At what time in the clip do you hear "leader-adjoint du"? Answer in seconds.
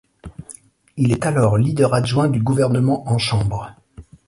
1.59-2.41